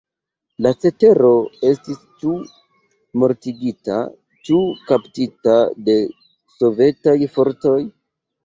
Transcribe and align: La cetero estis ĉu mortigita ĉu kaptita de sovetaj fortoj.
La 0.65 0.69
cetero 0.85 1.29
estis 1.71 1.99
ĉu 2.23 2.31
mortigita 3.25 3.99
ĉu 4.49 4.59
kaptita 4.89 5.59
de 5.91 5.99
sovetaj 6.57 7.19
fortoj. 7.39 7.79